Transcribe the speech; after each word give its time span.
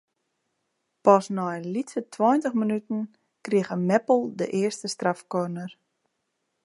Pas 1.05 1.25
nei 1.35 1.53
in 1.59 1.67
lytse 1.75 1.99
tweintich 2.13 2.55
minuten 2.61 2.99
krige 3.45 3.75
Meppel 3.87 4.21
de 4.39 4.45
earste 4.59 4.87
strafkorner. 4.95 5.71